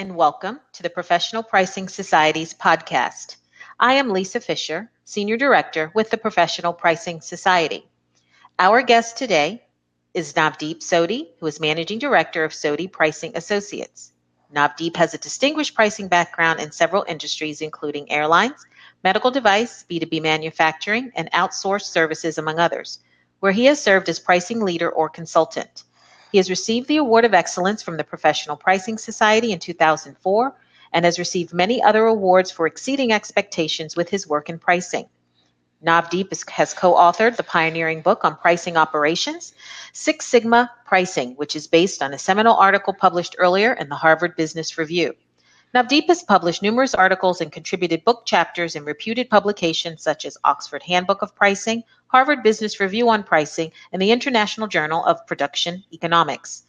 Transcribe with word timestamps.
and 0.00 0.14
welcome 0.14 0.60
to 0.72 0.84
the 0.84 0.90
Professional 0.90 1.42
Pricing 1.42 1.88
Society's 1.88 2.54
podcast. 2.54 3.34
I 3.80 3.94
am 3.94 4.10
Lisa 4.10 4.38
Fisher, 4.38 4.88
Senior 5.04 5.36
Director 5.36 5.90
with 5.92 6.10
the 6.10 6.16
Professional 6.16 6.72
Pricing 6.72 7.20
Society. 7.20 7.84
Our 8.60 8.82
guest 8.82 9.16
today 9.16 9.64
is 10.14 10.34
Navdeep 10.34 10.84
Sodhi, 10.84 11.30
who 11.40 11.46
is 11.48 11.58
Managing 11.58 11.98
Director 11.98 12.44
of 12.44 12.52
Sodhi 12.52 12.86
Pricing 12.86 13.32
Associates. 13.34 14.12
Navdeep 14.54 14.94
has 14.94 15.14
a 15.14 15.18
distinguished 15.18 15.74
pricing 15.74 16.06
background 16.06 16.60
in 16.60 16.70
several 16.70 17.04
industries, 17.08 17.60
including 17.60 18.08
airlines, 18.08 18.64
medical 19.02 19.32
device, 19.32 19.84
B2B 19.90 20.22
manufacturing, 20.22 21.10
and 21.16 21.28
outsourced 21.32 21.90
services, 21.90 22.38
among 22.38 22.60
others, 22.60 23.00
where 23.40 23.50
he 23.50 23.64
has 23.64 23.82
served 23.82 24.08
as 24.08 24.20
pricing 24.20 24.60
leader 24.60 24.88
or 24.88 25.08
consultant. 25.08 25.82
He 26.30 26.38
has 26.38 26.50
received 26.50 26.88
the 26.88 26.98
Award 26.98 27.24
of 27.24 27.34
Excellence 27.34 27.82
from 27.82 27.96
the 27.96 28.04
Professional 28.04 28.56
Pricing 28.56 28.98
Society 28.98 29.52
in 29.52 29.58
2004 29.58 30.54
and 30.92 31.04
has 31.04 31.18
received 31.18 31.52
many 31.52 31.82
other 31.82 32.04
awards 32.06 32.50
for 32.50 32.66
exceeding 32.66 33.12
expectations 33.12 33.96
with 33.96 34.10
his 34.10 34.26
work 34.26 34.48
in 34.48 34.58
pricing. 34.58 35.08
Navdeep 35.84 36.50
has 36.50 36.74
co 36.74 36.94
authored 36.94 37.36
the 37.36 37.42
pioneering 37.44 38.02
book 38.02 38.24
on 38.24 38.36
pricing 38.36 38.76
operations, 38.76 39.54
Six 39.92 40.26
Sigma 40.26 40.70
Pricing, 40.84 41.34
which 41.36 41.54
is 41.54 41.68
based 41.68 42.02
on 42.02 42.12
a 42.12 42.18
seminal 42.18 42.56
article 42.56 42.92
published 42.92 43.36
earlier 43.38 43.74
in 43.74 43.88
the 43.88 43.94
Harvard 43.94 44.34
Business 44.36 44.76
Review. 44.76 45.14
Navdeep 45.74 46.08
has 46.08 46.22
published 46.22 46.62
numerous 46.62 46.94
articles 46.94 47.40
and 47.40 47.52
contributed 47.52 48.04
book 48.04 48.26
chapters 48.26 48.74
in 48.74 48.84
reputed 48.84 49.30
publications 49.30 50.02
such 50.02 50.24
as 50.24 50.36
Oxford 50.42 50.82
Handbook 50.82 51.22
of 51.22 51.34
Pricing, 51.34 51.84
Harvard 52.08 52.42
Business 52.42 52.80
Review 52.80 53.08
on 53.08 53.22
Pricing, 53.22 53.72
and 53.92 54.02
the 54.02 54.10
International 54.10 54.66
Journal 54.66 55.04
of 55.04 55.26
Production 55.26 55.84
Economics. 55.92 56.64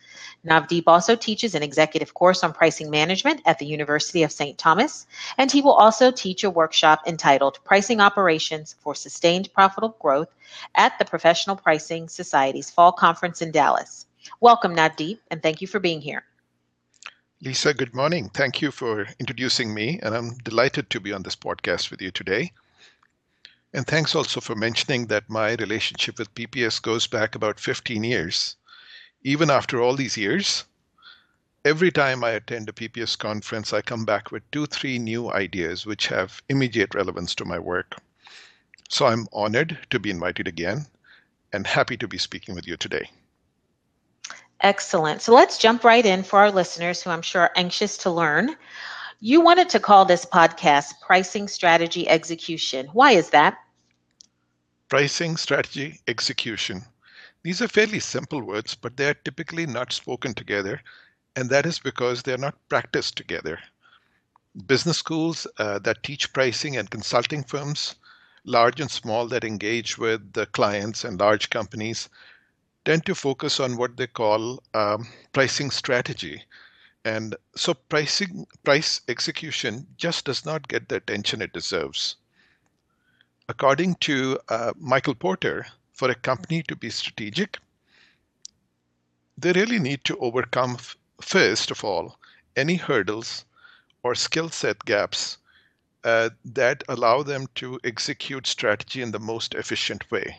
Navdeep 0.45 0.84
also 0.88 1.16
teaches 1.16 1.55
an 1.55 1.63
executive 1.63 2.13
course 2.13 2.43
on 2.43 2.53
pricing 2.53 2.89
management 2.89 3.41
at 3.45 3.59
the 3.59 3.66
University 3.66 4.23
of 4.23 4.31
St. 4.31 4.57
Thomas, 4.57 5.05
and 5.38 5.52
he 5.52 5.61
will 5.61 5.73
also 5.73 6.11
teach 6.11 6.44
a 6.44 6.49
workshop 6.49 7.02
entitled 7.05 7.59
Pricing 7.63 8.00
Operations 8.00 8.75
for 8.80 8.95
Sustained 8.95 9.53
Profitable 9.53 9.95
Growth 10.00 10.30
at 10.75 10.97
the 10.97 11.05
Professional 11.05 11.56
Pricing 11.56 12.08
Society's 12.08 12.69
Fall 12.69 12.91
Conference 12.91 13.41
in 13.41 13.52
Dallas. 13.52 14.06
Welcome, 14.39 14.75
Navdeep, 14.75 15.19
and 15.31 15.41
thank 15.41 15.61
you 15.61 15.67
for 15.67 15.80
being 15.80 16.02
here. 16.02 16.23
Lisa, 17.41 17.73
good 17.73 17.95
morning. 17.95 18.30
Thank 18.33 18.61
you 18.61 18.72
for 18.72 19.08
introducing 19.19 19.73
me, 19.73 20.00
and 20.03 20.13
I'm 20.13 20.38
delighted 20.39 20.89
to 20.89 21.00
be 21.00 21.13
on 21.13 21.23
this 21.23 21.38
podcast 21.38 21.89
with 21.89 22.02
you 22.02 22.11
today. 22.11 22.52
And 23.73 23.86
thanks 23.86 24.16
also 24.16 24.42
for 24.42 24.56
mentioning 24.56 25.08
that 25.08 25.30
my 25.30 25.53
relationship 25.53 26.17
with 26.17 26.34
PPS 26.34 26.81
goes 26.81 27.08
back 27.08 27.36
about 27.36 27.59
15 27.59 28.03
years 28.03 28.56
even 29.23 29.50
after 29.50 29.81
all 29.81 29.95
these 29.95 30.17
years, 30.17 30.64
every 31.66 31.92
time 31.92 32.23
I 32.23 32.31
attend 32.31 32.70
a 32.70 32.73
PPS 32.73 33.17
conference, 33.17 33.73
I 33.73 33.81
come 33.81 34.06
back 34.06 34.31
with 34.31 34.50
two, 34.52 34.66
three 34.66 34.97
new 34.97 35.31
ideas 35.31 35.86
which 35.86 36.08
have 36.08 36.42
immediate 36.47 36.95
relevance 36.95 37.36
to 37.36 37.45
my 37.45 37.59
work. 37.59 37.97
So 38.90 39.08
I'm 39.08 39.28
honored 39.34 39.78
to 39.90 40.00
be 40.00 40.09
invited 40.09 40.47
again 40.47 40.86
and 41.52 41.67
happy 41.67 41.97
to 41.97 42.08
be 42.08 42.17
speaking 42.17 42.56
with 42.56 42.66
you 42.66 42.78
today. 42.78 43.09
Excellent. 44.62 45.22
So 45.22 45.34
let's 45.34 45.58
jump 45.58 45.84
right 45.84 46.06
in 46.06 46.23
for 46.23 46.40
our 46.40 46.52
listeners 46.52 47.02
who 47.02 47.09
I'm 47.09 47.22
sure 47.22 47.44
are 47.44 47.52
anxious 47.56 47.97
to 48.00 48.12
learn. 48.12 48.56
You 49.20 49.42
wanted 49.42 49.70
to 49.70 49.80
call 49.80 50.06
this 50.06 50.25
podcast 50.25 51.02
Pricing 51.02 51.48
Strategy 51.48 52.08
Execution. 52.08 52.88
Why 52.94 53.12
is 53.12 53.30
that? 53.31 53.58
Pricing 54.88 55.38
Strategy 55.38 56.00
Execution 56.08 56.86
these 57.42 57.62
are 57.62 57.70
fairly 57.70 58.02
simple 58.02 58.42
words, 58.42 58.75
but 58.75 58.97
they 58.97 59.08
are 59.08 59.14
typically 59.14 59.66
not 59.66 59.94
spoken 59.94 60.34
together, 60.34 60.81
and 61.38 61.50
that 61.50 61.66
is 61.66 61.80
because 61.80 62.23
they 62.23 62.34
are 62.34 62.38
not 62.38 62.67
practiced 62.67 63.16
together. 63.16 63.59
Business 64.66 64.97
schools 64.97 65.47
uh, 65.58 65.80
that 65.80 66.03
teach 66.03 66.34
pricing 66.34 66.75
and 66.75 66.90
consulting 66.90 67.45
firms, 67.45 67.95
large 68.44 68.81
and 68.81 68.92
small, 68.92 69.25
that 69.30 69.45
engage 69.45 69.97
with 69.97 70.34
the 70.34 70.47
clients 70.47 71.06
and 71.06 71.17
large 71.17 71.50
companies, 71.50 72.09
tend 72.84 73.06
to 73.06 73.16
focus 73.16 73.58
on 73.58 73.78
what 73.78 73.96
they 73.96 74.08
call 74.08 74.62
um, 74.74 75.08
pricing 75.31 75.72
strategy. 75.72 76.44
And 77.05 77.35
so 77.55 77.73
pricing 77.73 78.45
price 78.63 79.01
execution 79.07 79.87
just 79.97 80.25
does 80.25 80.45
not 80.45 80.67
get 80.67 80.89
the 80.89 80.95
attention 80.97 81.41
it 81.41 81.53
deserves. 81.53 82.17
According 83.47 83.95
to 84.01 84.39
uh, 84.49 84.73
Michael 84.77 85.15
Porter, 85.15 85.65
for 85.93 86.09
a 86.09 86.15
company 86.15 86.63
to 86.63 86.75
be 86.75 86.89
strategic, 86.89 87.57
they 89.37 89.53
really 89.53 89.79
need 89.79 90.03
to 90.05 90.17
overcome, 90.17 90.77
first 91.21 91.71
of 91.71 91.83
all, 91.83 92.19
any 92.55 92.75
hurdles 92.75 93.45
or 94.03 94.16
skill 94.16 94.49
set 94.49 94.83
gaps 94.85 95.37
uh, 96.03 96.29
that 96.45 96.83
allow 96.87 97.23
them 97.23 97.47
to 97.55 97.79
execute 97.83 98.47
strategy 98.47 99.01
in 99.01 99.11
the 99.11 99.19
most 99.19 99.53
efficient 99.55 100.09
way. 100.11 100.37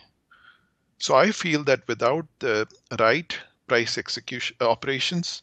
So 0.99 1.15
I 1.15 1.33
feel 1.33 1.65
that 1.65 1.89
without 1.89 2.27
the 2.39 2.69
right 2.99 3.39
price 3.67 3.97
execution 3.99 4.57
operations 4.61 5.43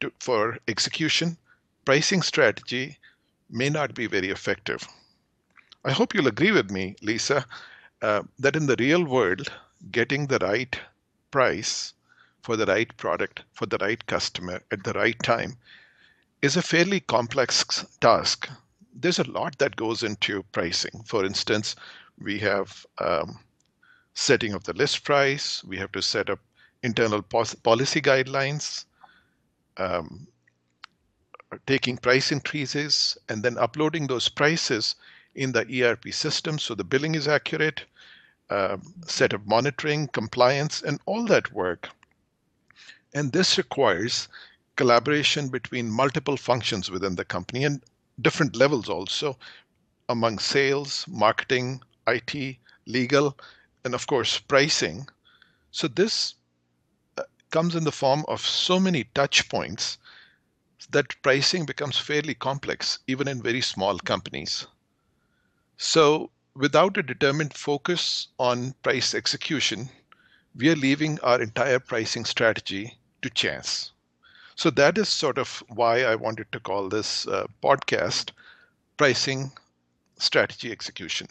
to, 0.00 0.12
for 0.20 0.58
execution, 0.68 1.36
pricing 1.84 2.22
strategy 2.22 2.98
may 3.50 3.70
not 3.70 3.94
be 3.94 4.06
very 4.06 4.30
effective. 4.30 4.86
I 5.84 5.92
hope 5.92 6.14
you'll 6.14 6.28
agree 6.28 6.52
with 6.52 6.70
me, 6.70 6.96
Lisa, 7.02 7.46
uh, 8.02 8.22
that 8.38 8.56
in 8.56 8.66
the 8.66 8.76
real 8.78 9.04
world, 9.04 9.52
getting 9.90 10.26
the 10.26 10.38
right 10.38 10.78
price 11.30 11.94
for 12.42 12.56
the 12.56 12.66
right 12.66 12.96
product 12.96 13.42
for 13.52 13.66
the 13.66 13.78
right 13.78 14.04
customer 14.06 14.60
at 14.70 14.84
the 14.84 14.92
right 14.92 15.22
time 15.22 15.56
is 16.40 16.56
a 16.56 16.62
fairly 16.62 17.00
complex 17.00 17.84
task. 18.00 18.48
There's 18.94 19.18
a 19.18 19.30
lot 19.30 19.58
that 19.58 19.76
goes 19.76 20.02
into 20.02 20.42
pricing. 20.52 21.02
For 21.04 21.24
instance, 21.24 21.76
we 22.18 22.38
have 22.38 22.86
um, 22.98 23.38
setting 24.14 24.54
of 24.54 24.64
the 24.64 24.72
list 24.72 25.04
price, 25.04 25.62
we 25.64 25.76
have 25.78 25.92
to 25.92 26.02
set 26.02 26.30
up 26.30 26.40
internal 26.82 27.22
policy 27.22 28.00
guidelines, 28.00 28.84
um, 29.78 30.26
taking 31.66 31.96
price 31.96 32.30
increases, 32.30 33.16
and 33.28 33.42
then 33.42 33.56
uploading 33.58 34.06
those 34.06 34.28
prices 34.28 34.96
in 35.34 35.52
the 35.52 35.82
ERP 35.82 36.12
system 36.12 36.58
so 36.58 36.74
the 36.74 36.84
billing 36.84 37.14
is 37.14 37.28
accurate, 37.28 37.84
uh, 38.50 38.76
set 39.06 39.32
of 39.32 39.46
monitoring, 39.46 40.08
compliance, 40.08 40.82
and 40.82 41.00
all 41.06 41.24
that 41.26 41.52
work. 41.52 41.88
And 43.14 43.32
this 43.32 43.56
requires 43.56 44.28
collaboration 44.76 45.48
between 45.48 45.90
multiple 45.90 46.36
functions 46.36 46.90
within 46.90 47.16
the 47.16 47.24
company 47.24 47.64
and 47.64 47.82
different 48.20 48.56
levels 48.56 48.88
also 48.88 49.36
among 50.08 50.38
sales, 50.38 51.04
marketing, 51.08 51.82
IT, 52.06 52.56
legal, 52.86 53.36
and 53.84 53.94
of 53.94 54.06
course, 54.06 54.38
pricing. 54.38 55.06
So 55.70 55.88
this 55.88 56.34
comes 57.50 57.74
in 57.74 57.84
the 57.84 57.92
form 57.92 58.24
of 58.28 58.40
so 58.40 58.78
many 58.80 59.04
touch 59.14 59.48
points 59.48 59.98
that 60.90 61.20
pricing 61.22 61.66
becomes 61.66 61.98
fairly 61.98 62.34
complex, 62.34 62.98
even 63.06 63.28
in 63.28 63.42
very 63.42 63.60
small 63.60 63.98
companies. 63.98 64.66
So, 65.76 66.30
without 66.54 66.96
a 66.96 67.02
determined 67.02 67.54
focus 67.54 68.28
on 68.38 68.74
price 68.82 69.14
execution, 69.14 69.90
we 70.54 70.70
are 70.70 70.76
leaving 70.76 71.20
our 71.20 71.40
entire 71.40 71.78
pricing 71.78 72.24
strategy 72.24 72.98
to 73.22 73.30
chance. 73.30 73.92
So, 74.54 74.70
that 74.70 74.98
is 74.98 75.08
sort 75.08 75.38
of 75.38 75.62
why 75.68 76.02
I 76.04 76.14
wanted 76.16 76.50
to 76.52 76.60
call 76.60 76.88
this 76.88 77.26
uh, 77.26 77.46
podcast 77.62 78.30
Pricing 78.96 79.52
Strategy 80.18 80.72
Execution. 80.72 81.28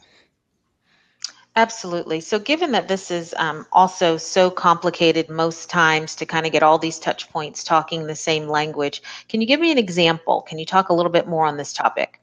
Absolutely. 1.58 2.22
So, 2.22 2.38
given 2.38 2.72
that 2.74 2.88
this 2.88 3.10
is 3.10 3.34
um, 3.40 3.66
also 3.72 4.16
so 4.18 4.52
complicated 4.52 5.28
most 5.28 5.72
times 5.72 6.14
to 6.18 6.26
kind 6.26 6.46
of 6.46 6.52
get 6.52 6.62
all 6.62 6.78
these 6.78 7.00
touch 7.00 7.28
points 7.32 7.64
talking 7.64 8.06
the 8.06 8.16
same 8.16 8.48
language, 8.48 9.02
can 9.28 9.42
you 9.42 9.48
give 9.48 9.60
me 9.60 9.72
an 9.72 9.80
example? 9.80 10.44
Can 10.44 10.60
you 10.60 10.68
talk 10.68 10.90
a 10.90 10.94
little 10.94 11.12
bit 11.12 11.28
more 11.28 11.48
on 11.48 11.58
this 11.58 11.74
topic? 11.74 12.22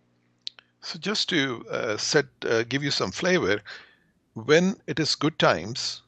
So 0.83 1.01
just 1.01 1.29
to 1.31 1.67
uh, 1.69 1.97
set, 1.97 2.27
uh, 2.49 2.63
give 2.63 2.85
you 2.85 2.93
some 2.93 3.11
flavor, 3.11 3.61
when 4.35 4.77
it 4.87 5.01
is 5.01 5.17
good 5.17 5.37
times, 5.41 6.03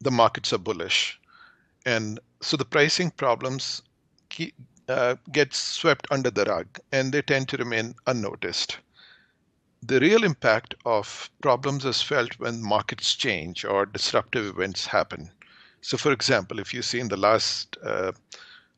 the 0.00 0.10
markets 0.10 0.50
are 0.54 0.58
bullish, 0.58 1.20
and 1.84 2.20
so 2.40 2.56
the 2.56 2.64
pricing 2.64 3.10
problems 3.10 3.82
keep, 4.30 4.54
uh, 4.88 5.16
get 5.30 5.52
swept 5.52 6.06
under 6.10 6.30
the 6.30 6.46
rug, 6.46 6.66
and 6.90 7.12
they 7.12 7.20
tend 7.20 7.50
to 7.50 7.58
remain 7.58 7.94
unnoticed. 8.06 8.78
The 9.84 9.98
real 9.98 10.22
impact 10.22 10.76
of 10.86 11.28
problems 11.42 11.84
is 11.84 12.02
felt 12.02 12.38
when 12.38 12.62
markets 12.62 13.16
change 13.16 13.64
or 13.64 13.84
disruptive 13.84 14.46
events 14.46 14.86
happen. 14.86 15.32
So, 15.80 15.96
for 15.96 16.12
example, 16.12 16.60
if 16.60 16.72
you 16.72 16.82
see 16.82 17.00
in 17.00 17.08
the 17.08 17.16
last 17.16 17.76
uh, 17.84 18.12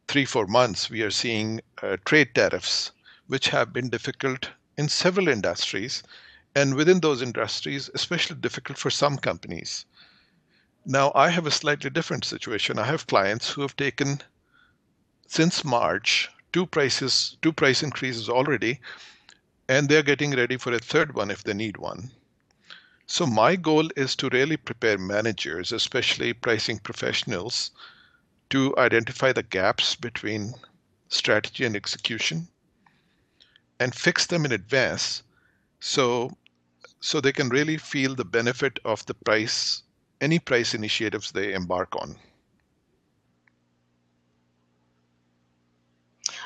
three, 0.08 0.24
four 0.24 0.46
months, 0.46 0.88
we 0.88 1.02
are 1.02 1.10
seeing 1.10 1.60
uh, 1.82 1.98
trade 2.06 2.34
tariffs, 2.34 2.92
which 3.26 3.50
have 3.50 3.70
been 3.70 3.90
difficult 3.90 4.48
in 4.78 4.88
several 4.88 5.28
industries, 5.28 6.02
and 6.54 6.74
within 6.74 7.00
those 7.00 7.20
industries, 7.20 7.90
especially 7.92 8.36
difficult 8.36 8.78
for 8.78 8.88
some 8.88 9.18
companies. 9.18 9.84
Now, 10.86 11.12
I 11.14 11.28
have 11.28 11.46
a 11.46 11.50
slightly 11.50 11.90
different 11.90 12.24
situation. 12.24 12.78
I 12.78 12.86
have 12.86 13.06
clients 13.06 13.50
who 13.50 13.60
have 13.60 13.76
taken, 13.76 14.22
since 15.26 15.64
March 15.64 16.30
two 16.50 16.64
prices, 16.64 17.36
two 17.42 17.52
price 17.52 17.82
increases 17.82 18.30
already, 18.30 18.80
and 19.68 19.88
they're 19.88 20.02
getting 20.02 20.32
ready 20.32 20.56
for 20.56 20.72
a 20.72 20.78
third 20.78 21.14
one 21.14 21.30
if 21.30 21.42
they 21.44 21.54
need 21.54 21.76
one. 21.76 22.10
So 23.06 23.26
my 23.26 23.56
goal 23.56 23.88
is 23.96 24.14
to 24.16 24.28
really 24.30 24.56
prepare 24.56 24.98
managers, 24.98 25.72
especially 25.72 26.32
pricing 26.32 26.78
professionals, 26.78 27.70
to 28.50 28.76
identify 28.78 29.32
the 29.32 29.42
gaps 29.42 29.94
between 29.94 30.54
strategy 31.08 31.64
and 31.64 31.76
execution 31.76 32.48
and 33.78 33.94
fix 33.94 34.26
them 34.26 34.44
in 34.44 34.52
advance 34.52 35.22
so 35.80 36.30
so 37.00 37.20
they 37.20 37.32
can 37.32 37.48
really 37.48 37.76
feel 37.76 38.14
the 38.14 38.24
benefit 38.24 38.78
of 38.84 39.04
the 39.06 39.14
price 39.14 39.82
any 40.20 40.38
price 40.38 40.74
initiatives 40.74 41.32
they 41.32 41.52
embark 41.52 41.94
on. 41.96 42.16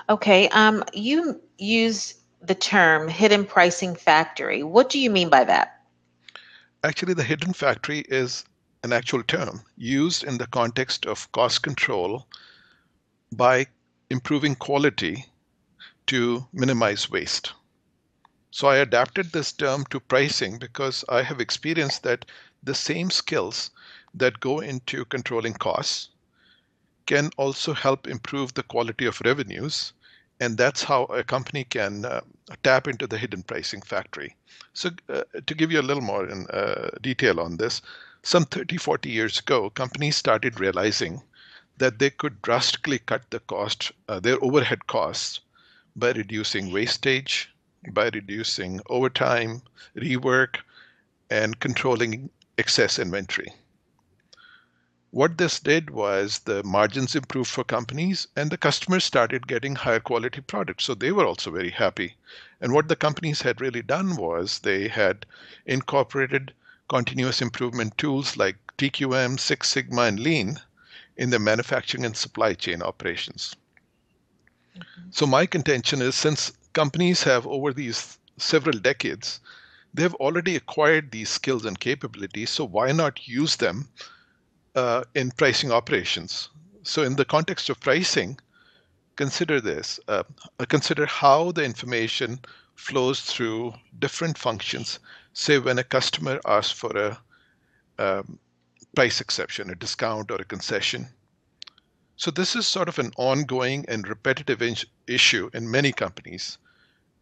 Okay, 0.09 0.49
um, 0.49 0.83
you 0.93 1.41
use 1.59 2.15
the 2.41 2.55
term 2.55 3.09
hidden 3.09 3.45
pricing 3.45 3.95
factory. 3.95 4.63
What 4.63 4.91
do 4.91 4.99
you 4.99 5.11
mean 5.11 5.29
by 5.29 5.45
that? 5.45 5.83
Actually, 6.85 7.15
the 7.15 7.25
hidden 7.25 7.53
factory 7.53 8.01
is 8.09 8.45
an 8.85 8.93
actual 8.93 9.23
term 9.23 9.63
used 9.77 10.23
in 10.23 10.39
the 10.39 10.47
context 10.47 11.07
of 11.07 11.31
cost 11.33 11.63
control 11.63 12.29
by 13.33 13.67
improving 14.09 14.55
quality 14.55 15.27
to 16.07 16.47
minimize 16.53 17.11
waste. 17.11 17.53
So 18.51 18.69
I 18.69 18.77
adapted 18.77 19.33
this 19.33 19.53
term 19.53 19.85
to 19.91 20.01
pricing 20.01 20.59
because 20.59 21.05
I 21.09 21.23
have 21.23 21.41
experienced 21.41 22.03
that 22.05 22.25
the 22.63 22.75
same 22.75 23.11
skills 23.11 23.71
that 24.15 24.41
go 24.41 24.61
into 24.61 25.05
controlling 25.05 25.55
costs 25.55 26.09
can 27.07 27.31
also 27.37 27.75
help 27.75 28.07
improve 28.07 28.55
the 28.55 28.63
quality 28.63 29.07
of 29.07 29.21
revenues 29.25 29.93
and 30.41 30.57
that's 30.57 30.83
how 30.85 31.05
a 31.05 31.25
company 31.25 31.65
can 31.65 32.05
uh, 32.05 32.21
tap 32.63 32.87
into 32.89 33.07
the 33.07 33.19
hidden 33.19 33.43
pricing 33.43 33.83
factory. 33.83 34.37
So, 34.73 34.91
uh, 35.09 35.23
to 35.47 35.55
give 35.55 35.73
you 35.73 35.81
a 35.81 35.89
little 35.89 36.03
more 36.03 36.29
in, 36.29 36.47
uh, 36.49 36.91
detail 37.01 37.41
on 37.41 37.57
this, 37.57 37.83
some 38.23 38.45
30, 38.45 38.77
40 38.77 39.11
years 39.11 39.39
ago, 39.41 39.71
companies 39.71 40.17
started 40.17 40.61
realizing 40.61 41.23
that 41.79 41.99
they 41.99 42.11
could 42.11 42.43
drastically 42.43 42.99
cut 42.99 43.31
the 43.31 43.41
cost, 43.41 43.93
uh, 44.09 44.21
their 44.21 44.43
overhead 44.43 44.87
costs, 44.87 45.41
by 45.97 46.13
reducing 46.13 46.73
wastage, 46.73 47.51
by 47.93 48.11
reducing 48.15 48.81
overtime, 48.89 49.63
rework, 49.97 50.59
and 51.31 51.59
controlling 51.61 52.31
excess 52.57 52.99
inventory. 52.99 53.53
What 55.11 55.39
this 55.39 55.59
did 55.59 55.89
was 55.89 56.41
the 56.41 56.63
margins 56.63 57.17
improved 57.17 57.49
for 57.49 57.65
companies 57.65 58.29
and 58.37 58.51
the 58.51 58.59
customers 58.59 59.05
started 59.05 59.47
getting 59.47 59.75
higher 59.75 60.01
quality 60.01 60.43
products. 60.43 60.85
So 60.85 60.95
they 60.95 61.13
were 61.13 61.25
also 61.25 61.51
very 61.51 61.71
happy. 61.71 62.17
And 62.61 62.75
what 62.75 62.89
the 62.89 62.97
companies 62.97 63.41
had 63.41 63.61
really 63.61 63.81
done 63.81 64.17
was 64.17 64.59
they 64.59 64.89
had 64.89 65.25
incorporated 65.65 66.53
continuous 66.89 67.41
improvement 67.41 67.97
tools 67.97 68.37
like 68.37 68.57
TQM, 68.77 69.41
Six 69.41 69.71
Sigma, 69.71 70.03
and 70.03 70.21
Lean 70.21 70.61
in 71.17 71.31
their 71.31 71.41
manufacturing 71.41 72.05
and 72.05 72.15
supply 72.15 72.53
chain 72.53 72.83
operations. 72.83 73.57
Mm-hmm. 74.77 75.09
So 75.11 75.27
my 75.27 75.47
contention 75.47 76.03
is 76.03 76.17
since 76.17 76.53
companies 76.75 77.23
have 77.23 77.47
over 77.47 77.73
these 77.73 78.19
several 78.37 78.79
decades, 78.79 79.41
they've 79.95 80.15
already 80.17 80.55
acquired 80.55 81.11
these 81.11 81.31
skills 81.31 81.65
and 81.65 81.81
capabilities. 81.81 82.51
So 82.51 82.67
why 82.67 82.93
not 82.93 83.27
use 83.27 83.57
them 83.57 83.89
uh, 84.75 85.05
in 85.15 85.31
pricing 85.33 85.73
operations. 85.73 86.51
So, 86.83 87.03
in 87.03 87.17
the 87.17 87.25
context 87.25 87.69
of 87.71 87.81
pricing, 87.81 88.39
consider 89.17 89.61
this 89.61 90.01
uh, 90.09 90.23
consider 90.69 91.07
how 91.07 91.53
the 91.53 91.65
information 91.65 92.41
flows 92.75 93.21
through 93.21 93.75
different 93.99 94.39
functions. 94.39 94.99
Say, 95.33 95.59
when 95.59 95.79
a 95.79 95.85
customer 95.85 96.41
asks 96.47 96.73
for 96.73 96.97
a 96.97 97.19
um, 97.99 98.39
price 98.95 99.21
exception, 99.21 99.71
a 99.71 99.75
discount, 99.75 100.31
or 100.31 100.37
a 100.37 100.45
concession. 100.45 101.09
So, 102.17 102.31
this 102.31 102.57
is 102.57 102.67
sort 102.67 102.89
of 102.89 102.99
an 102.99 103.13
ongoing 103.17 103.85
and 103.89 104.09
repetitive 104.09 104.63
in- 104.63 104.77
issue 105.07 105.51
in 105.53 105.71
many 105.71 105.93
companies. 105.93 106.59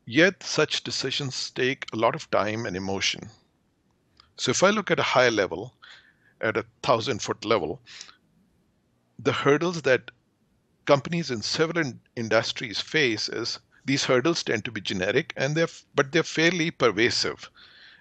Yet, 0.06 0.42
such 0.42 0.84
decisions 0.84 1.50
take 1.50 1.86
a 1.92 1.96
lot 1.96 2.14
of 2.14 2.30
time 2.30 2.66
and 2.66 2.76
emotion. 2.76 3.30
So, 4.36 4.50
if 4.50 4.62
I 4.62 4.70
look 4.70 4.90
at 4.90 5.00
a 5.00 5.12
high 5.14 5.28
level, 5.30 5.74
at 6.40 6.56
a 6.56 6.66
thousand 6.82 7.22
foot 7.22 7.44
level, 7.44 7.80
the 9.18 9.32
hurdles 9.32 9.82
that 9.82 10.10
companies 10.84 11.30
in 11.30 11.42
several 11.42 11.92
industries 12.14 12.80
face 12.80 13.28
is 13.28 13.58
these 13.84 14.04
hurdles 14.04 14.42
tend 14.42 14.64
to 14.64 14.72
be 14.72 14.80
generic 14.80 15.32
and 15.36 15.56
they're 15.56 15.68
but 15.94 16.12
they're 16.12 16.22
fairly 16.22 16.70
pervasive. 16.70 17.50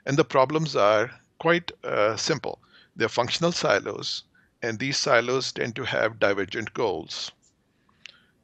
And 0.06 0.18
the 0.18 0.26
problems 0.26 0.76
are 0.76 1.12
quite 1.40 1.72
uh, 1.84 2.16
simple. 2.18 2.60
They're 2.96 3.10
functional 3.10 3.52
silos 3.52 4.24
and 4.62 4.80
these 4.80 4.98
silos 4.98 5.52
tend 5.52 5.76
to 5.76 5.84
have 5.86 6.20
divergent 6.20 6.74
goals. 6.74 7.32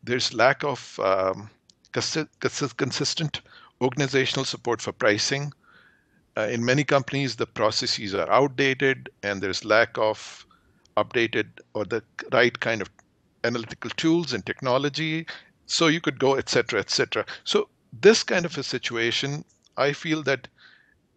There's 0.04 0.34
lack 0.34 0.64
of 0.64 1.00
um, 1.00 1.50
consistent 1.92 3.42
organizational 3.82 4.46
support 4.46 4.82
for 4.82 4.92
pricing 4.92 5.54
uh, 6.38 6.48
in 6.50 6.63
many 6.63 6.83
companies, 6.83 7.36
the 7.36 7.48
processes 7.48 8.13
are 8.13 8.30
outdated 8.31 9.10
and 9.24 9.42
there's 9.42 9.66
lack 9.66 9.98
of 9.98 10.45
updated 10.98 11.48
or 11.74 11.86
the 11.86 12.04
right 12.31 12.60
kind 12.60 12.81
of 12.81 12.89
analytical 13.44 13.89
tools 13.92 14.33
and 14.33 14.45
technology. 14.45 15.25
So 15.66 15.88
you 15.88 16.01
could 16.01 16.19
go, 16.19 16.36
et 16.36 16.50
cetera, 16.50 16.80
et 16.80 16.89
cetera. 16.89 17.25
So 17.44 17.69
this 17.92 18.24
kind 18.24 18.45
of 18.45 18.57
a 18.57 18.63
situation, 18.63 19.44
I 19.78 19.94
feel 19.94 20.24
that 20.24 20.48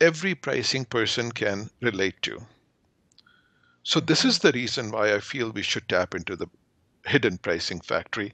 every 0.01 0.35
pricing 0.35 0.85
person 0.85 1.33
can 1.33 1.71
relate 1.81 2.21
to. 2.23 2.41
So 3.83 4.01
this 4.01 4.25
is 4.25 4.39
the 4.39 4.53
reason 4.53 4.91
why 4.91 5.15
I 5.15 5.21
feel 5.21 5.51
we 5.51 5.63
should 5.63 5.89
tap 5.89 6.15
into 6.15 6.37
the 6.37 6.49
hidden 7.07 7.39
pricing 7.39 7.81
factory. 7.81 8.33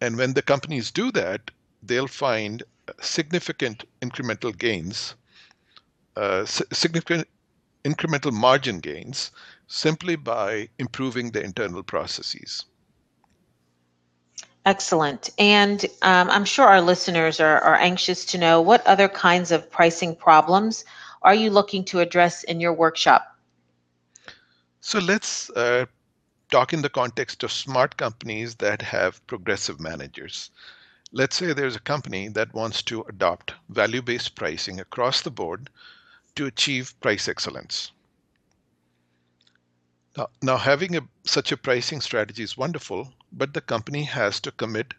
And 0.00 0.16
when 0.16 0.34
the 0.34 0.42
companies 0.42 0.90
do 0.90 1.10
that, 1.12 1.50
they'll 1.82 2.06
find 2.06 2.62
significant 3.00 3.84
incremental 4.02 4.56
gains 4.56 5.14
uh, 6.16 6.44
significant 6.44 7.28
incremental 7.84 8.32
margin 8.32 8.80
gains 8.80 9.30
simply 9.66 10.16
by 10.16 10.68
improving 10.78 11.30
the 11.30 11.42
internal 11.42 11.82
processes. 11.82 12.64
Excellent. 14.66 15.30
And 15.38 15.84
um, 16.00 16.30
I'm 16.30 16.46
sure 16.46 16.66
our 16.66 16.80
listeners 16.80 17.38
are, 17.38 17.60
are 17.60 17.76
anxious 17.76 18.24
to 18.26 18.38
know 18.38 18.62
what 18.62 18.86
other 18.86 19.08
kinds 19.08 19.52
of 19.52 19.70
pricing 19.70 20.16
problems 20.16 20.84
are 21.20 21.34
you 21.34 21.50
looking 21.50 21.84
to 21.86 22.00
address 22.00 22.44
in 22.44 22.60
your 22.60 22.72
workshop? 22.72 23.36
So 24.80 24.98
let's 24.98 25.50
uh, 25.50 25.86
talk 26.50 26.72
in 26.72 26.82
the 26.82 26.90
context 26.90 27.42
of 27.42 27.52
smart 27.52 27.96
companies 27.96 28.56
that 28.56 28.82
have 28.82 29.26
progressive 29.26 29.80
managers. 29.80 30.50
Let's 31.12 31.36
say 31.36 31.52
there's 31.52 31.76
a 31.76 31.80
company 31.80 32.28
that 32.28 32.54
wants 32.54 32.82
to 32.84 33.02
adopt 33.02 33.54
value 33.68 34.02
based 34.02 34.34
pricing 34.34 34.80
across 34.80 35.22
the 35.22 35.30
board 35.30 35.70
to 36.36 36.46
achieve 36.46 36.98
price 37.00 37.28
excellence. 37.28 37.92
Now, 40.16 40.28
now 40.42 40.56
having 40.56 40.96
a, 40.96 41.02
such 41.24 41.50
a 41.50 41.56
pricing 41.56 42.00
strategy 42.00 42.42
is 42.42 42.56
wonderful, 42.56 43.12
but 43.32 43.52
the 43.52 43.60
company 43.60 44.04
has 44.04 44.40
to 44.40 44.52
commit 44.52 44.94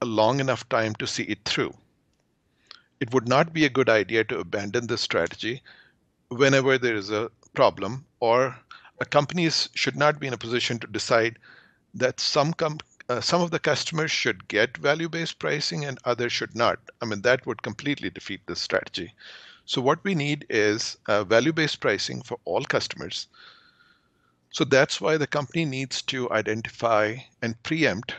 a 0.00 0.06
long 0.06 0.40
enough 0.40 0.68
time 0.68 0.94
to 0.96 1.06
see 1.06 1.24
it 1.24 1.44
through. 1.44 1.74
It 3.00 3.12
would 3.12 3.28
not 3.28 3.52
be 3.52 3.64
a 3.64 3.70
good 3.70 3.88
idea 3.88 4.24
to 4.24 4.38
abandon 4.38 4.86
this 4.86 5.00
strategy 5.00 5.62
whenever 6.28 6.78
there 6.78 6.94
is 6.94 7.10
a 7.10 7.30
problem, 7.54 8.04
or 8.20 8.56
a 9.00 9.04
company 9.04 9.50
should 9.50 9.96
not 9.96 10.20
be 10.20 10.26
in 10.26 10.32
a 10.32 10.38
position 10.38 10.78
to 10.78 10.86
decide 10.86 11.38
that 11.94 12.20
some 12.20 12.54
uh, 13.08 13.20
some 13.20 13.40
of 13.40 13.50
the 13.50 13.58
customers 13.58 14.10
should 14.10 14.48
get 14.48 14.76
value-based 14.76 15.38
pricing 15.38 15.84
and 15.84 15.98
others 16.04 16.32
should 16.32 16.54
not. 16.54 16.78
I 17.00 17.04
mean, 17.06 17.22
that 17.22 17.46
would 17.46 17.62
completely 17.62 18.10
defeat 18.10 18.40
this 18.46 18.60
strategy. 18.60 19.14
So 19.66 19.80
what 19.80 20.02
we 20.04 20.14
need 20.14 20.46
is 20.48 20.96
value-based 21.06 21.80
pricing 21.80 22.22
for 22.22 22.38
all 22.44 22.64
customers. 22.64 23.26
So 24.50 24.64
that's 24.64 25.00
why 25.00 25.18
the 25.18 25.26
company 25.26 25.64
needs 25.64 26.00
to 26.02 26.30
identify 26.30 27.16
and 27.42 27.62
preempt 27.62 28.14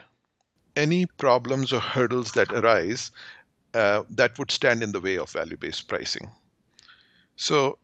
any 0.76 1.06
problems 1.06 1.74
or 1.74 1.80
hurdles 1.80 2.34
that 2.34 2.52
arise 2.52 3.12
uh, 3.74 4.04
that 4.10 4.38
would 4.38 4.52
stand 4.52 4.84
in 4.84 4.92
the 4.92 5.02
way 5.02 5.18
of 5.18 5.32
value-based 5.32 5.88
pricing. 5.88 6.30
So 7.36 7.78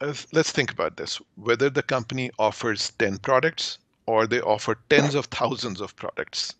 uh, 0.00 0.14
let's 0.32 0.52
think 0.52 0.70
about 0.70 0.96
this. 0.96 1.20
Whether 1.36 1.70
the 1.70 1.82
company 1.82 2.30
offers 2.38 2.92
10 2.98 3.18
products 3.18 3.78
or 4.06 4.26
they 4.26 4.40
offer 4.40 4.78
tens 4.88 5.14
of 5.14 5.26
thousands 5.26 5.80
of 5.80 5.96
products, 5.96 6.54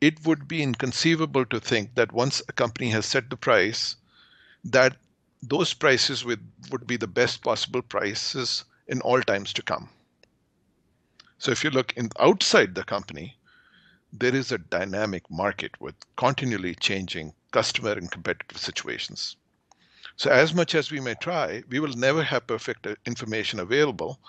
it 0.00 0.24
would 0.26 0.48
be 0.48 0.62
inconceivable 0.62 1.46
to 1.46 1.60
think 1.60 1.94
that 1.94 2.12
once 2.12 2.42
a 2.48 2.52
company 2.52 2.90
has 2.90 3.06
set 3.06 3.30
the 3.30 3.36
price, 3.36 3.96
that 4.64 4.96
those 5.42 5.74
prices 5.74 6.24
would, 6.24 6.40
would 6.70 6.86
be 6.86 6.96
the 6.96 7.06
best 7.06 7.42
possible 7.42 7.82
prices 7.82 8.64
in 8.86 9.00
all 9.00 9.20
times 9.22 9.52
to 9.54 9.62
come. 9.62 9.88
So 11.38 11.50
if 11.50 11.64
you 11.64 11.70
look 11.70 11.92
in 11.94 12.10
outside 12.20 12.74
the 12.74 12.84
company, 12.84 13.36
there 14.12 14.34
is 14.34 14.52
a 14.52 14.58
dynamic 14.58 15.28
market 15.30 15.80
with 15.80 15.94
continually 16.16 16.74
changing 16.74 17.34
customer 17.50 17.92
and 17.92 18.10
competitive 18.10 18.58
situations. 18.58 19.36
So, 20.16 20.30
as 20.30 20.52
much 20.52 20.74
as 20.74 20.90
we 20.90 21.00
may 21.00 21.14
try, 21.14 21.62
we 21.68 21.80
will 21.80 21.94
never 21.94 22.22
have 22.22 22.46
perfect 22.46 22.86
uh, 22.86 22.94
information 23.06 23.58
available. 23.58 24.20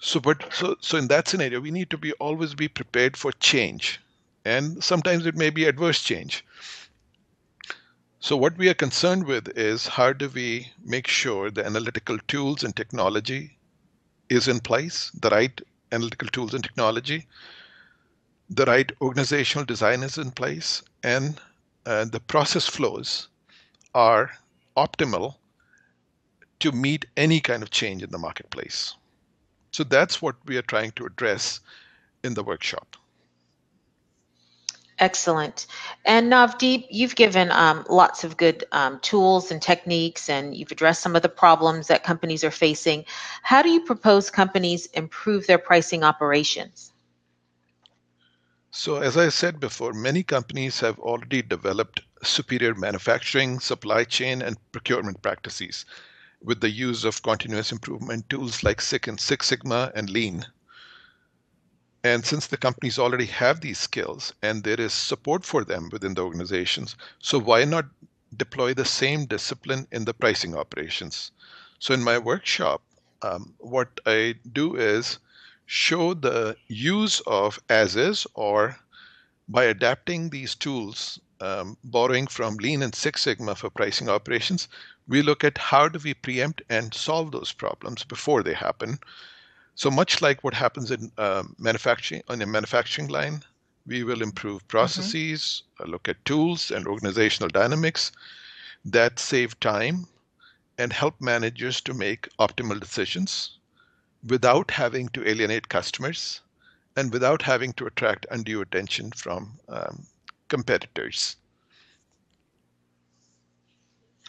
So, 0.00 0.18
but 0.18 0.52
so 0.52 0.76
so 0.80 0.98
in 0.98 1.08
that 1.08 1.28
scenario, 1.28 1.60
we 1.60 1.70
need 1.70 1.88
to 1.90 1.98
be 1.98 2.12
always 2.14 2.54
be 2.54 2.68
prepared 2.68 3.16
for 3.16 3.32
change, 3.32 4.00
and 4.44 4.82
sometimes 4.82 5.24
it 5.24 5.36
may 5.36 5.50
be 5.50 5.66
adverse 5.66 6.02
change. 6.02 6.44
So, 8.24 8.36
what 8.36 8.56
we 8.56 8.68
are 8.68 8.74
concerned 8.74 9.24
with 9.24 9.48
is 9.58 9.88
how 9.88 10.12
do 10.12 10.28
we 10.28 10.70
make 10.84 11.08
sure 11.08 11.50
the 11.50 11.66
analytical 11.66 12.18
tools 12.28 12.62
and 12.62 12.74
technology 12.76 13.58
is 14.28 14.46
in 14.46 14.60
place, 14.60 15.10
the 15.10 15.28
right 15.30 15.60
analytical 15.90 16.28
tools 16.28 16.54
and 16.54 16.62
technology, 16.62 17.26
the 18.48 18.64
right 18.64 18.92
organizational 19.00 19.64
design 19.64 20.04
is 20.04 20.18
in 20.18 20.30
place, 20.30 20.84
and 21.02 21.40
uh, 21.84 22.04
the 22.04 22.20
process 22.20 22.68
flows 22.68 23.26
are 23.92 24.30
optimal 24.76 25.34
to 26.60 26.70
meet 26.70 27.06
any 27.16 27.40
kind 27.40 27.60
of 27.60 27.70
change 27.70 28.04
in 28.04 28.10
the 28.12 28.18
marketplace. 28.18 28.94
So 29.72 29.82
that's 29.82 30.22
what 30.22 30.36
we 30.46 30.56
are 30.56 30.62
trying 30.62 30.92
to 30.92 31.06
address 31.06 31.58
in 32.22 32.34
the 32.34 32.44
workshop. 32.44 32.96
Excellent. 35.02 35.66
And 36.04 36.30
Navdeep, 36.30 36.86
you've 36.88 37.16
given 37.16 37.50
um, 37.50 37.84
lots 37.90 38.22
of 38.22 38.36
good 38.36 38.64
um, 38.70 39.00
tools 39.00 39.50
and 39.50 39.60
techniques, 39.60 40.28
and 40.28 40.54
you've 40.54 40.70
addressed 40.70 41.02
some 41.02 41.16
of 41.16 41.22
the 41.22 41.28
problems 41.28 41.88
that 41.88 42.04
companies 42.04 42.44
are 42.44 42.52
facing. 42.52 43.04
How 43.42 43.62
do 43.62 43.68
you 43.68 43.80
propose 43.80 44.30
companies 44.30 44.86
improve 44.94 45.48
their 45.48 45.58
pricing 45.58 46.04
operations? 46.04 46.92
So, 48.70 48.98
as 48.98 49.16
I 49.16 49.30
said 49.30 49.58
before, 49.58 49.92
many 49.92 50.22
companies 50.22 50.78
have 50.78 51.00
already 51.00 51.42
developed 51.42 52.02
superior 52.22 52.76
manufacturing, 52.76 53.58
supply 53.58 54.04
chain, 54.04 54.40
and 54.40 54.56
procurement 54.70 55.20
practices 55.20 55.84
with 56.40 56.60
the 56.60 56.70
use 56.70 57.04
of 57.04 57.24
continuous 57.24 57.72
improvement 57.72 58.30
tools 58.30 58.62
like 58.62 58.80
Six 58.80 59.08
Sigma 59.18 59.90
and 59.96 60.08
Lean. 60.08 60.46
And 62.04 62.24
since 62.24 62.46
the 62.46 62.56
companies 62.56 62.98
already 62.98 63.26
have 63.26 63.60
these 63.60 63.78
skills 63.78 64.32
and 64.42 64.62
there 64.64 64.80
is 64.80 64.92
support 64.92 65.44
for 65.44 65.64
them 65.64 65.88
within 65.90 66.14
the 66.14 66.22
organizations, 66.22 66.96
so 67.18 67.38
why 67.38 67.64
not 67.64 67.86
deploy 68.36 68.74
the 68.74 68.84
same 68.84 69.26
discipline 69.26 69.88
in 69.90 70.04
the 70.04 70.14
pricing 70.14 70.56
operations? 70.56 71.32
So 71.78 71.94
in 71.94 72.02
my 72.04 72.18
workshop, 72.18 72.82
um, 73.22 73.54
what 73.58 74.00
I 74.06 74.36
do 74.52 74.76
is 74.76 75.18
show 75.66 76.14
the 76.14 76.56
use 76.68 77.20
of 77.26 77.58
as 77.68 77.96
is 77.96 78.26
or 78.34 78.78
by 79.48 79.64
adapting 79.64 80.30
these 80.30 80.54
tools 80.54 81.18
um, 81.40 81.76
borrowing 81.84 82.26
from 82.26 82.56
lean 82.56 82.82
and 82.82 82.94
six 82.94 83.22
sigma 83.22 83.54
for 83.54 83.70
pricing 83.70 84.08
operations 84.08 84.68
we 85.08 85.22
look 85.22 85.44
at 85.44 85.58
how 85.58 85.88
do 85.88 85.98
we 85.98 86.14
preempt 86.14 86.62
and 86.68 86.94
solve 86.94 87.32
those 87.32 87.52
problems 87.52 88.04
before 88.04 88.42
they 88.42 88.54
happen 88.54 88.98
so 89.74 89.90
much 89.90 90.20
like 90.22 90.44
what 90.44 90.54
happens 90.54 90.90
in 90.90 91.10
uh, 91.18 91.42
manufacturing 91.58 92.22
on 92.28 92.42
a 92.42 92.46
manufacturing 92.46 93.08
line 93.08 93.42
we 93.86 94.04
will 94.04 94.22
improve 94.22 94.58
mm-hmm. 94.58 94.68
processes 94.68 95.62
mm-hmm. 95.80 95.90
look 95.90 96.08
at 96.08 96.24
tools 96.24 96.70
and 96.70 96.86
organizational 96.86 97.48
dynamics 97.48 98.12
that 98.84 99.18
save 99.18 99.58
time 99.60 100.06
and 100.78 100.92
help 100.92 101.20
managers 101.20 101.80
to 101.80 101.94
make 101.94 102.28
optimal 102.38 102.80
decisions 102.80 103.58
without 104.28 104.70
having 104.70 105.08
to 105.08 105.28
alienate 105.28 105.68
customers 105.68 106.40
and 106.96 107.12
without 107.12 107.42
having 107.42 107.72
to 107.74 107.86
attract 107.86 108.26
undue 108.30 108.60
attention 108.60 109.10
from 109.12 109.58
um, 109.68 110.06
competitors. 110.48 111.36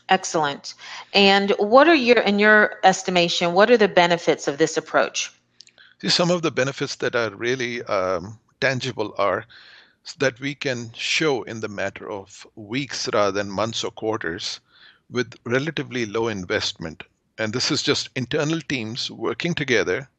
Excellent. 0.09 0.73
And 1.13 1.51
what 1.59 1.87
are 1.87 1.95
your, 1.95 2.19
in 2.19 2.39
your 2.39 2.79
estimation, 2.83 3.53
what 3.53 3.71
are 3.71 3.77
the 3.77 3.87
benefits 3.87 4.47
of 4.47 4.57
this 4.57 4.77
approach? 4.77 5.31
See, 6.01 6.09
some 6.09 6.29
of 6.29 6.41
the 6.41 6.51
benefits 6.51 6.97
that 6.97 7.15
are 7.15 7.29
really 7.31 7.81
um, 7.83 8.37
tangible 8.59 9.15
are 9.17 9.45
that 10.19 10.39
we 10.39 10.53
can 10.53 10.91
show 10.93 11.43
in 11.43 11.61
the 11.61 11.69
matter 11.69 12.11
of 12.11 12.45
weeks 12.55 13.07
rather 13.13 13.31
than 13.31 13.49
months 13.49 13.83
or 13.83 13.91
quarters 13.91 14.59
with 15.09 15.35
relatively 15.45 16.05
low 16.05 16.27
investment 16.27 17.03
and 17.37 17.51
this 17.51 17.71
is 17.71 17.81
just 17.81 18.09
internal 18.15 18.61
teams 18.61 19.09
working 19.09 19.53
together, 19.55 20.09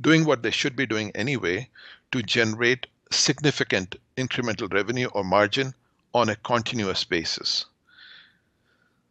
doing 0.00 0.24
what 0.24 0.42
they 0.42 0.50
should 0.50 0.76
be 0.76 0.86
doing 0.86 1.10
anyway 1.14 1.68
to 2.12 2.22
generate 2.22 2.86
significant 3.10 3.96
incremental 4.16 4.72
revenue 4.72 5.08
or 5.08 5.24
margin 5.24 5.74
on 6.14 6.28
a 6.28 6.36
continuous 6.36 7.04
basis. 7.04 7.66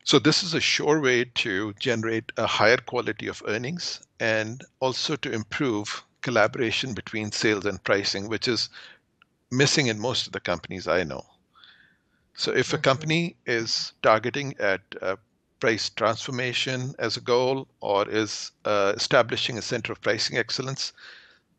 So, 0.04 0.20
this 0.20 0.44
is 0.44 0.54
a 0.54 0.60
sure 0.62 1.00
way 1.00 1.26
to 1.26 1.74
generate 1.74 2.32
a 2.38 2.46
higher 2.46 2.78
quality 2.78 3.28
of 3.28 3.42
earnings 3.48 4.00
and 4.20 4.64
also 4.80 5.16
to 5.16 5.32
improve 5.32 6.04
collaboration 6.22 6.94
between 6.94 7.32
sales 7.32 7.66
and 7.66 7.84
pricing, 7.84 8.28
which 8.30 8.48
is 8.48 8.70
missing 9.52 9.88
in 9.88 10.00
most 10.00 10.28
of 10.28 10.34
the 10.34 10.40
companies 10.40 10.88
I 10.88 11.04
know. 11.04 11.26
So, 12.34 12.52
if 12.52 12.74
a 12.74 12.78
company 12.78 13.38
is 13.46 13.94
targeting 14.02 14.56
at 14.60 14.82
uh, 15.02 15.18
price 15.60 15.90
transformation 15.90 16.96
as 17.00 17.18
a 17.18 17.22
goal 17.22 17.68
or 17.80 18.10
is 18.10 18.52
uh, 18.66 18.94
establishing 18.96 19.58
a 19.58 19.62
center 19.62 19.92
of 19.92 20.02
pricing 20.02 20.38
excellence, 20.38 20.94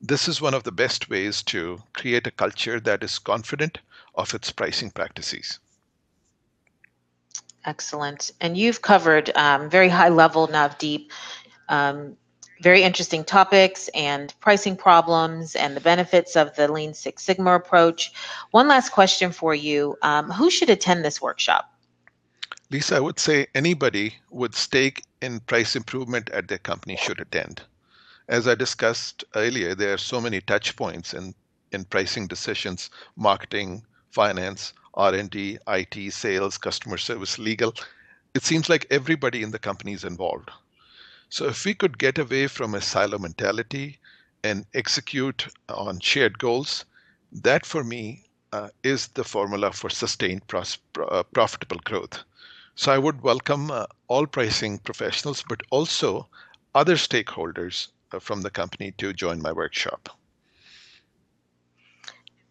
this 0.00 0.28
is 0.28 0.40
one 0.40 0.54
of 0.54 0.64
the 0.64 0.72
best 0.72 1.08
ways 1.08 1.42
to 1.44 1.82
create 1.92 2.26
a 2.26 2.32
culture 2.32 2.80
that 2.80 3.04
is 3.04 3.18
confident 3.18 3.78
of 4.14 4.34
its 4.34 4.50
pricing 4.50 4.90
practices. 4.90 5.60
Excellent. 7.64 8.32
And 8.40 8.56
you've 8.56 8.82
covered 8.82 9.30
um, 9.36 9.70
very 9.70 9.88
high 9.88 10.08
level, 10.08 10.48
Navdeep, 10.48 11.10
um, 11.68 12.16
very 12.60 12.82
interesting 12.82 13.24
topics 13.24 13.88
and 13.94 14.34
pricing 14.40 14.76
problems 14.76 15.56
and 15.56 15.76
the 15.76 15.80
benefits 15.80 16.36
of 16.36 16.54
the 16.56 16.70
Lean 16.70 16.94
Six 16.94 17.24
Sigma 17.24 17.54
approach. 17.54 18.12
One 18.52 18.68
last 18.68 18.90
question 18.90 19.32
for 19.32 19.54
you 19.54 19.96
um, 20.02 20.30
Who 20.30 20.50
should 20.50 20.70
attend 20.70 21.04
this 21.04 21.20
workshop? 21.20 21.72
Lisa, 22.70 22.96
I 22.96 23.00
would 23.00 23.18
say 23.18 23.46
anybody 23.54 24.14
with 24.30 24.54
stake 24.54 25.02
in 25.20 25.40
price 25.40 25.76
improvement 25.76 26.30
at 26.30 26.48
their 26.48 26.58
company 26.58 26.96
should 26.96 27.20
attend. 27.20 27.62
As 28.28 28.48
I 28.48 28.54
discussed 28.54 29.24
earlier, 29.34 29.74
there 29.74 29.92
are 29.92 29.98
so 29.98 30.20
many 30.20 30.40
touch 30.40 30.74
points 30.76 31.12
in, 31.12 31.34
in 31.72 31.84
pricing 31.84 32.26
decisions, 32.26 32.88
marketing, 33.16 33.84
finance, 34.10 34.72
R&D, 34.94 35.58
IT, 35.66 36.10
sales, 36.10 36.58
customer 36.58 36.98
service, 36.98 37.38
legal. 37.38 37.74
It 38.34 38.44
seems 38.44 38.68
like 38.68 38.86
everybody 38.90 39.42
in 39.42 39.50
the 39.50 39.58
company 39.58 39.92
is 39.92 40.04
involved. 40.04 40.50
So 41.28 41.46
if 41.46 41.64
we 41.64 41.74
could 41.74 41.98
get 41.98 42.18
away 42.18 42.46
from 42.46 42.74
a 42.74 42.80
silo 42.80 43.18
mentality 43.18 43.98
and 44.44 44.66
execute 44.74 45.48
on 45.68 46.00
shared 46.00 46.38
goals, 46.38 46.84
that 47.32 47.64
for 47.64 47.82
me 47.82 48.26
uh, 48.52 48.68
is 48.82 49.08
the 49.08 49.24
formula 49.24 49.72
for 49.72 49.90
sustained 49.90 50.46
pros- 50.46 50.78
uh, 51.08 51.22
profitable 51.24 51.78
growth. 51.84 52.22
So 52.74 52.92
I 52.92 52.98
would 52.98 53.22
welcome 53.22 53.70
uh, 53.70 53.86
all 54.08 54.26
pricing 54.26 54.78
professionals, 54.78 55.42
but 55.48 55.62
also 55.70 56.28
other 56.74 56.96
stakeholders 56.96 57.88
uh, 58.12 58.18
from 58.18 58.42
the 58.42 58.50
company 58.50 58.92
to 58.98 59.12
join 59.12 59.40
my 59.42 59.52
workshop. 59.52 60.08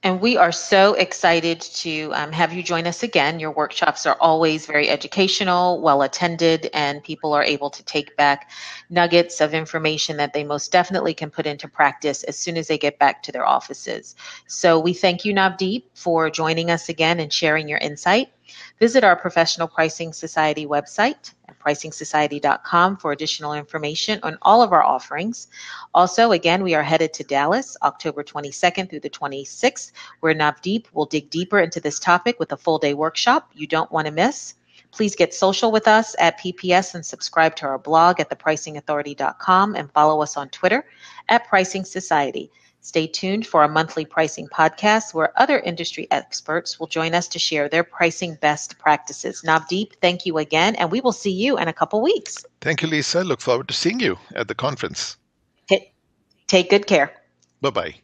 And 0.03 0.19
we 0.19 0.35
are 0.35 0.51
so 0.51 0.95
excited 0.95 1.61
to 1.61 2.11
um, 2.15 2.31
have 2.31 2.53
you 2.53 2.63
join 2.63 2.87
us 2.87 3.03
again. 3.03 3.39
Your 3.39 3.51
workshops 3.51 4.07
are 4.07 4.17
always 4.19 4.65
very 4.65 4.89
educational, 4.89 5.79
well 5.79 6.01
attended, 6.01 6.71
and 6.73 7.03
people 7.03 7.33
are 7.33 7.43
able 7.43 7.69
to 7.69 7.83
take 7.83 8.17
back 8.17 8.49
nuggets 8.89 9.41
of 9.41 9.53
information 9.53 10.17
that 10.17 10.33
they 10.33 10.43
most 10.43 10.71
definitely 10.71 11.13
can 11.13 11.29
put 11.29 11.45
into 11.45 11.67
practice 11.67 12.23
as 12.23 12.35
soon 12.35 12.57
as 12.57 12.67
they 12.67 12.79
get 12.79 12.97
back 12.97 13.21
to 13.23 13.31
their 13.31 13.45
offices. 13.45 14.15
So 14.47 14.79
we 14.79 14.93
thank 14.93 15.23
you, 15.23 15.35
Navdeep, 15.35 15.83
for 15.93 16.31
joining 16.31 16.71
us 16.71 16.89
again 16.89 17.19
and 17.19 17.31
sharing 17.31 17.67
your 17.69 17.79
insight. 17.79 18.31
Visit 18.79 19.03
our 19.03 19.15
Professional 19.15 19.67
Pricing 19.67 20.13
Society 20.13 20.65
website 20.65 21.33
at 21.47 21.59
pricingsociety.com 21.59 22.97
for 22.97 23.11
additional 23.11 23.53
information 23.53 24.19
on 24.23 24.37
all 24.41 24.61
of 24.61 24.73
our 24.73 24.83
offerings. 24.83 25.47
Also, 25.93 26.31
again, 26.31 26.63
we 26.63 26.73
are 26.73 26.83
headed 26.83 27.13
to 27.13 27.23
Dallas 27.23 27.77
October 27.83 28.23
22nd 28.23 28.89
through 28.89 29.01
the 29.01 29.09
26th, 29.09 29.91
where 30.19 30.33
Navdeep 30.33 30.85
will 30.93 31.05
dig 31.05 31.29
deeper 31.29 31.59
into 31.59 31.79
this 31.79 31.99
topic 31.99 32.39
with 32.39 32.51
a 32.51 32.57
full 32.57 32.77
day 32.77 32.93
workshop 32.93 33.51
you 33.53 33.67
don't 33.67 33.91
want 33.91 34.07
to 34.07 34.11
miss. 34.11 34.55
Please 34.91 35.15
get 35.15 35.33
social 35.33 35.71
with 35.71 35.87
us 35.87 36.15
at 36.19 36.39
PPS 36.39 36.95
and 36.95 37.05
subscribe 37.05 37.55
to 37.55 37.65
our 37.65 37.79
blog 37.79 38.19
at 38.19 38.29
thepricingauthority.com 38.29 39.75
and 39.75 39.91
follow 39.91 40.21
us 40.21 40.35
on 40.35 40.49
Twitter 40.49 40.85
at 41.29 41.47
Pricing 41.47 41.85
Society. 41.85 42.51
Stay 42.81 43.05
tuned 43.05 43.45
for 43.45 43.63
a 43.63 43.69
monthly 43.69 44.05
pricing 44.05 44.47
podcast 44.47 45.13
where 45.13 45.31
other 45.39 45.59
industry 45.59 46.07
experts 46.09 46.79
will 46.79 46.87
join 46.87 47.13
us 47.13 47.27
to 47.27 47.39
share 47.39 47.69
their 47.69 47.83
pricing 47.83 48.35
best 48.41 48.79
practices. 48.79 49.43
Navdeep, 49.43 49.93
thank 50.01 50.25
you 50.25 50.39
again, 50.39 50.75
and 50.75 50.91
we 50.91 50.99
will 50.99 51.11
see 51.11 51.31
you 51.31 51.57
in 51.59 51.67
a 51.67 51.73
couple 51.73 52.01
weeks. 52.01 52.43
Thank 52.59 52.81
you, 52.81 52.87
Lisa. 52.87 53.23
Look 53.23 53.39
forward 53.39 53.67
to 53.67 53.73
seeing 53.73 53.99
you 53.99 54.17
at 54.35 54.47
the 54.47 54.55
conference. 54.55 55.17
Take 56.47 56.69
good 56.69 56.85
care. 56.85 57.13
Bye 57.61 57.69
bye. 57.69 57.95